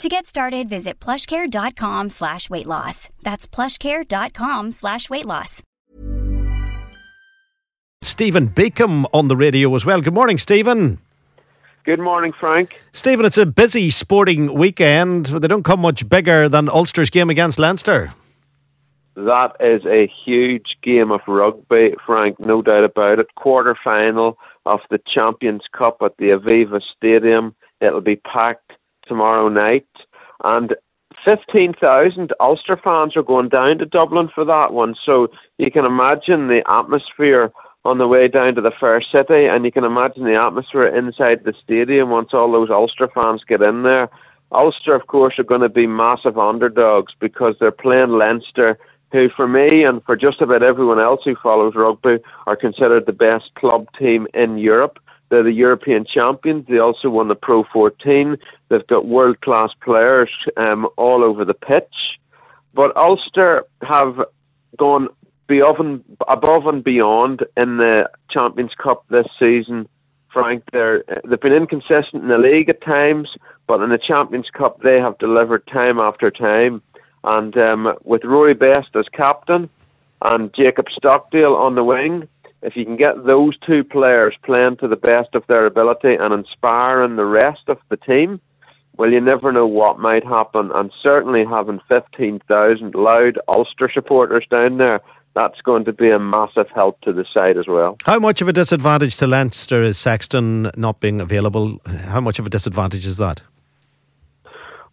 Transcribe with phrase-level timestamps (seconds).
[0.00, 3.10] To get started, visit plushcare.com slash weight loss.
[3.22, 5.62] That's plushcare.com slash weight loss.
[8.00, 10.00] Stephen Beacom on the radio as well.
[10.00, 10.98] Good morning, Stephen.
[11.84, 12.80] Good morning, Frank.
[12.94, 15.26] Stephen, it's a busy sporting weekend.
[15.26, 18.14] They don't come much bigger than Ulster's game against Leinster.
[19.16, 23.34] That is a huge game of rugby, Frank, no doubt about it.
[23.34, 27.54] Quarter final of the Champions Cup at the Aviva Stadium.
[27.82, 28.72] It'll be packed
[29.10, 29.88] tomorrow night.
[30.44, 30.76] And
[31.26, 34.94] 15,000 Ulster fans are going down to Dublin for that one.
[35.04, 37.50] So you can imagine the atmosphere
[37.84, 41.42] on the way down to the Fair City, and you can imagine the atmosphere inside
[41.42, 44.08] the stadium once all those Ulster fans get in there.
[44.52, 48.78] Ulster, of course, are going to be massive underdogs because they're playing Leinster,
[49.12, 53.12] who, for me and for just about everyone else who follows rugby, are considered the
[53.12, 54.98] best club team in Europe.
[55.30, 56.66] They're the European champions.
[56.68, 58.36] They also won the Pro 14.
[58.68, 62.18] They've got world class players um, all over the pitch.
[62.74, 64.20] But Ulster have
[64.76, 65.08] gone
[65.48, 69.88] above and, above and beyond in the Champions Cup this season.
[70.32, 73.28] Frank, they're, they've been inconsistent in the league at times,
[73.66, 76.82] but in the Champions Cup they have delivered time after time.
[77.24, 79.68] And um, with Rory Best as captain
[80.22, 82.28] and Jacob Stockdale on the wing,
[82.62, 86.34] if you can get those two players playing to the best of their ability and
[86.34, 88.40] inspiring the rest of the team,
[88.96, 90.70] well, you never know what might happen.
[90.74, 95.00] And certainly having 15,000 loud Ulster supporters down there,
[95.34, 97.96] that's going to be a massive help to the side as well.
[98.04, 101.80] How much of a disadvantage to Leinster is Sexton not being available?
[101.86, 103.40] How much of a disadvantage is that?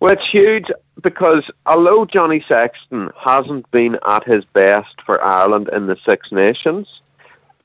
[0.00, 0.66] Well, it's huge
[1.02, 6.88] because although Johnny Sexton hasn't been at his best for Ireland in the Six Nations,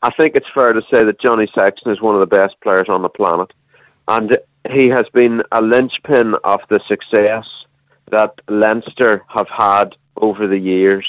[0.01, 2.87] I think it's fair to say that Johnny Sexton is one of the best players
[2.89, 3.51] on the planet.
[4.07, 4.37] And
[4.71, 7.45] he has been a linchpin of the success
[8.09, 11.05] that Leinster have had over the years.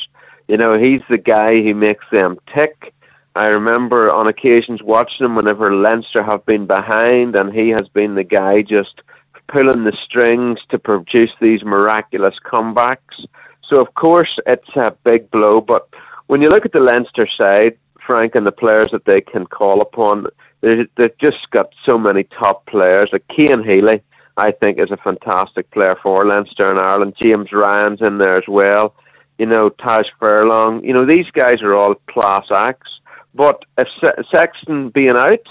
[0.48, 2.92] You know, he's the guy who makes them tick.
[3.36, 8.16] I remember on occasions watching him whenever Leinster have been behind, and he has been
[8.16, 9.02] the guy just
[9.46, 13.26] pulling the strings to produce these miraculous comebacks.
[13.72, 15.60] So, of course, it's a big blow.
[15.60, 15.88] But
[16.26, 17.78] when you look at the Leinster side,
[18.10, 20.26] Frank, and the players that they can call upon,
[20.62, 23.08] they've just got so many top players.
[23.12, 24.02] Like Cian Healy,
[24.36, 27.14] I think, is a fantastic player for Leinster and Ireland.
[27.22, 28.96] James Ryan's in there as well.
[29.38, 30.82] You know, Tadhg Furlong.
[30.82, 32.90] You know, these guys are all class acts.
[33.32, 33.86] But if
[34.34, 35.46] Sexton being out,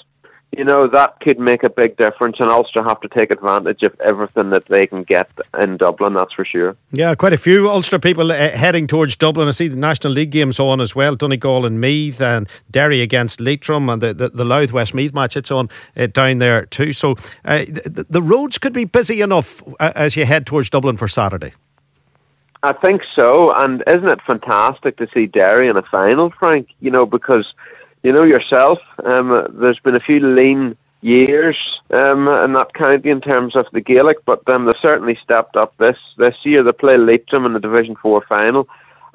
[0.51, 3.95] you know, that could make a big difference, and Ulster have to take advantage of
[4.01, 5.29] everything that they can get
[5.61, 6.75] in Dublin, that's for sure.
[6.91, 9.47] Yeah, quite a few Ulster people uh, heading towards Dublin.
[9.47, 13.39] I see the National League games on as well Donegal and Meath, and Derry against
[13.39, 16.93] Leitrim, and the, the, the Louth Westmeath match, it's on uh, down there too.
[16.93, 17.11] So
[17.45, 21.07] uh, the, the, roads could be busy enough uh, as you head towards Dublin for
[21.07, 21.53] Saturday.
[22.63, 26.69] I think so, and isn't it fantastic to see Derry in a final, Frank?
[26.79, 27.45] You know, because
[28.03, 31.57] you know yourself, um, there's been a few lean years
[31.91, 35.75] um, in that county in terms of the Gaelic, but um, they've certainly stepped up
[35.77, 36.63] this this year.
[36.63, 38.67] They play Leitrim in the Division Four final,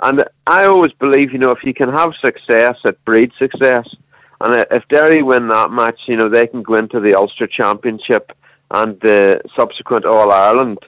[0.03, 3.87] and I always believe, you know, if you can have success, it breeds success.
[4.41, 8.33] And if Derry win that match, you know, they can go into the Ulster Championship
[8.71, 10.79] and the subsequent All Ireland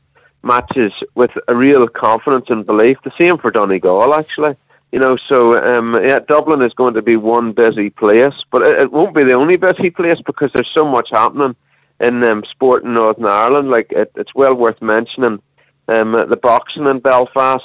[0.43, 2.99] matches with a real confidence and belief.
[3.05, 4.57] The same for Donegal, actually.
[4.93, 8.83] You know, so um, yeah, Dublin is going to be one busy place, but it,
[8.83, 11.57] it won't be the only busy place because there's so much happening
[12.01, 13.69] in um, sport in Northern Ireland.
[13.69, 15.43] Like it, it's well worth mentioning
[15.89, 17.65] um, the boxing in Belfast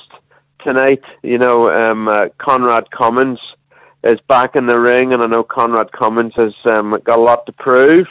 [0.64, 1.04] tonight.
[1.22, 3.40] You know, um, uh, Conrad Cummings
[4.04, 7.46] is back in the ring, and I know Conrad Cummings has um, got a lot
[7.46, 8.08] to prove,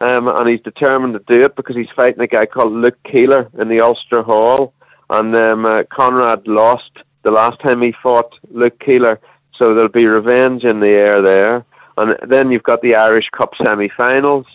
[0.00, 3.50] um, and he's determined to do it because he's fighting a guy called Luke Keeler
[3.58, 4.72] in the Ulster Hall,
[5.10, 6.90] and um, uh, Conrad lost
[7.22, 9.20] the last time he fought Luke Keeler.
[9.58, 11.64] So there'll be revenge in the air there.
[11.96, 14.46] And then you've got the Irish Cup semi-finals.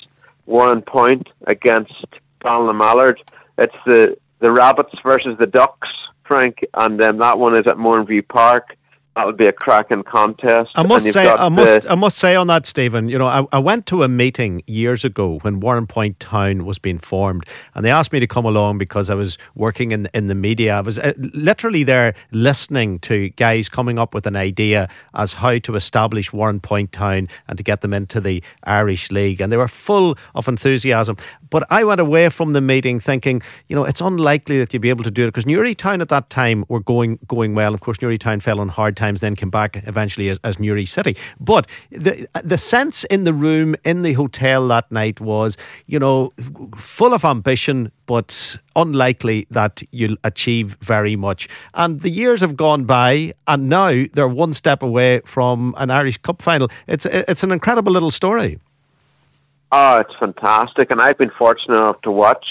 [0.45, 2.05] one Warrenpoint against
[2.43, 3.17] Ballinamallard.
[3.57, 5.89] It's the the Rabbits versus the Ducks,
[6.25, 8.76] Frank, and um, that one is at Mourneview Park
[9.17, 10.69] that would be a cracking contest.
[10.75, 13.09] I must say, I must, the, I must say on that, Stephen.
[13.09, 16.99] You know, I, I went to a meeting years ago when Warrenpoint Town was being
[16.99, 20.35] formed, and they asked me to come along because I was working in in the
[20.35, 20.77] media.
[20.77, 25.57] I was uh, literally there listening to guys coming up with an idea as how
[25.57, 29.67] to establish Warrenpoint Town and to get them into the Irish League, and they were
[29.67, 31.17] full of enthusiasm.
[31.49, 34.89] But I went away from the meeting thinking, you know, it's unlikely that you'd be
[34.89, 37.73] able to do it because Newrytown at that time were going going well.
[37.73, 41.15] Of course, Newrytown fell on hard times, then came back eventually as, as Newry City.
[41.39, 46.33] But the the sense in the room in the hotel that night was, you know,
[46.75, 51.48] full of ambition, but unlikely that you'll achieve very much.
[51.74, 56.18] And the years have gone by, and now they're one step away from an Irish
[56.18, 56.69] Cup final.
[56.88, 58.59] It's it's an incredible little story.
[59.71, 62.45] Oh, it's fantastic, and I've been fortunate enough to watch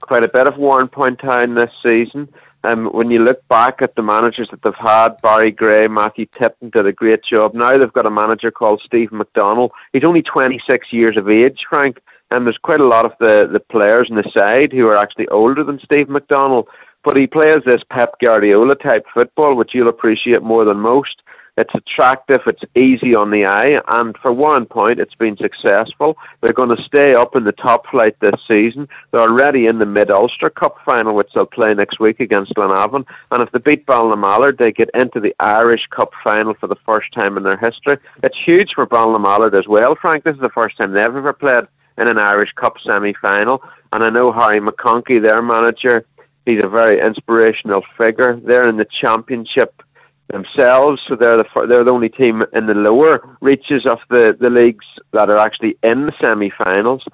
[0.00, 2.28] quite a bit of Warrenpoint Town this season.
[2.64, 6.70] Um, when you look back at the managers that they've had, Barry Gray, Matthew Tipton
[6.70, 7.52] did a great job.
[7.54, 9.68] Now they've got a manager called Steve McDonnell.
[9.92, 11.98] He's only 26 years of age, Frank,
[12.30, 15.28] and there's quite a lot of the, the players in the side who are actually
[15.28, 16.64] older than Steve McDonnell.
[17.04, 21.20] But he plays this Pep Guardiola type football, which you'll appreciate more than most.
[21.56, 26.16] It's attractive, it's easy on the eye, and for Warrenpoint, it's been successful.
[26.40, 28.88] They're going to stay up in the top flight this season.
[29.12, 33.04] They're already in the Mid Ulster Cup final, which they'll play next week against Glenavon.
[33.30, 37.12] And if they beat Ballinamallard, they get into the Irish Cup final for the first
[37.14, 37.98] time in their history.
[38.24, 40.24] It's huge for Ballinamallard as well, Frank.
[40.24, 41.68] This is the first time they've ever played
[41.98, 43.62] in an Irish Cup semi final.
[43.92, 46.04] And I know Harry McConkey, their manager,
[46.46, 48.40] he's a very inspirational figure.
[48.44, 49.83] They're in the championship
[50.32, 54.50] themselves, so they're the they're the only team in the lower reaches of the the
[54.50, 57.04] leagues that are actually in the semi-finals.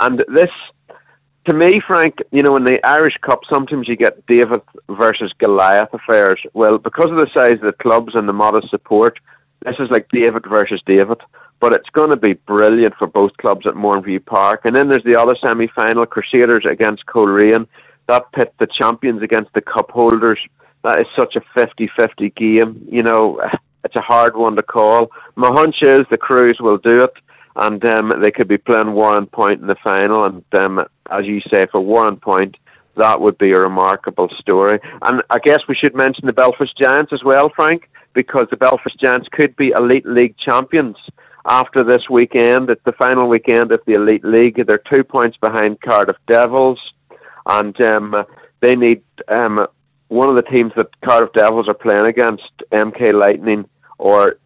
[0.00, 0.50] And this,
[1.48, 5.92] to me, Frank, you know, in the Irish Cup, sometimes you get David versus Goliath
[5.92, 6.40] affairs.
[6.52, 9.18] Well, because of the size of the clubs and the modest support,
[9.64, 11.18] this is like David versus David.
[11.60, 14.60] But it's going to be brilliant for both clubs at Mourneview Park.
[14.64, 17.66] And then there's the other semi-final, Crusaders against Coleraine.
[18.06, 20.38] That pit the champions against the cup holders
[20.88, 22.88] that is such a 50-50 game.
[22.90, 23.40] You know,
[23.84, 25.10] it's a hard one to call.
[25.36, 27.12] My hunch is the Crues will do it,
[27.56, 30.24] and um, they could be playing Warrenpoint in the final.
[30.24, 30.80] And um,
[31.10, 32.54] as you say, for Warrenpoint,
[32.96, 34.80] that would be a remarkable story.
[35.02, 38.98] And I guess we should mention the Belfast Giants as well, Frank, because the Belfast
[38.98, 40.96] Giants could be Elite League champions
[41.46, 42.70] after this weekend.
[42.70, 44.66] It's the final weekend of the Elite League.
[44.66, 46.80] They're two points behind Cardiff Devils,
[47.44, 48.24] and um,
[48.60, 49.66] they need um,
[50.08, 53.68] one of the teams that Cardiff Devils are playing against, MK Lightning
[53.98, 54.38] or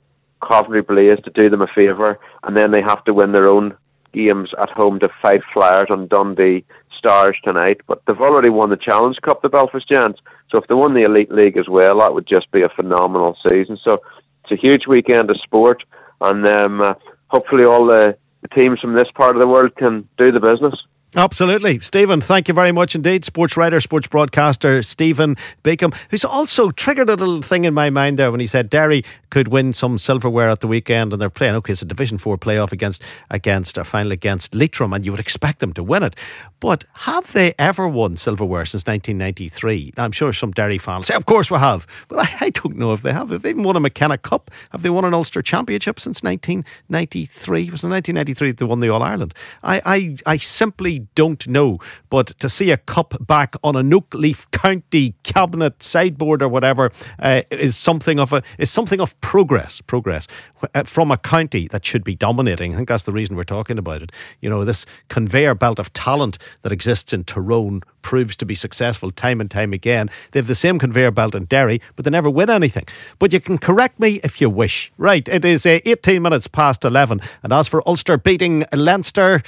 [0.47, 3.76] Coventry Blaze, to do them a favour, and then they have to win their own
[4.12, 6.64] games at home to Fife Flyers on Dundee
[6.99, 7.81] Stars tonight.
[7.87, 10.20] But they've already won the Challenge Cup, the Belfast Giants.
[10.50, 13.37] So if they won the Elite League as well, that would just be a phenomenal
[13.49, 13.79] season.
[13.82, 14.03] So
[14.44, 15.82] it's a huge weekend of sport,
[16.20, 16.94] and um, uh,
[17.29, 20.75] hopefully all the, the teams from this part of the world can do the business.
[21.14, 21.79] Absolutely.
[21.81, 23.23] Stephen, thank you very much indeed.
[23.23, 28.19] Sports writer, sports broadcaster Stephen Beacom, who's also triggered a little thing in my mind
[28.19, 31.55] there when he said Derry could win some silverware at the weekend and they're playing,
[31.56, 35.20] okay, it's a Division 4 playoff against, against a final against Leitrim and you would
[35.20, 36.17] expect them to win it.
[36.60, 39.93] But have they ever won silverware since 1993?
[39.98, 42.94] I'm sure some Derry fans say, of course we have, but I, I don't know
[42.94, 43.29] if they have.
[43.29, 44.51] Have they even won a McKenna Cup?
[44.70, 47.65] Have they won an Ulster Championship since 1993?
[47.65, 49.34] It was in 1993 they won the All Ireland.
[49.63, 51.79] I, I, I simply don't know.
[52.11, 57.43] But to see a cup back on a Oakleaf County cabinet sideboard or whatever uh,
[57.51, 59.81] is something of a is something of progress.
[59.81, 60.27] Progress
[60.75, 62.75] uh, from a county that should be dominating.
[62.75, 64.13] I think that's the reason we're talking about it.
[64.41, 69.11] You know, this conveyor belt of talent that exists in Tyrone proves to be successful
[69.11, 70.11] time and time again.
[70.32, 72.85] They have the same conveyor belt in Derry, but they never win anything.
[73.19, 74.93] But you can correct me if you wish.
[74.99, 77.21] Right, it is uh, 18 minutes past 11.
[77.43, 79.43] And as for Ulster beating Leinster,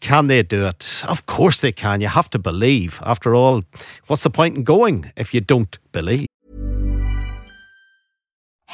[0.00, 1.02] can they do it?
[1.08, 2.00] Of course they can.
[2.00, 3.00] You have to believe.
[3.04, 3.62] After all,
[4.06, 6.26] what's the point in going if you don't believe?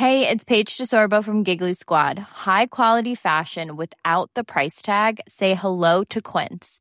[0.00, 2.19] Hey, it's Paige DeSorbo from Giggly Squad.
[2.19, 5.21] High quality fashion without the price tag?
[5.29, 6.81] Say hello to Quince.